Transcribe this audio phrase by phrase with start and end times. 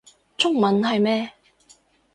[0.35, 1.31] 中文係咩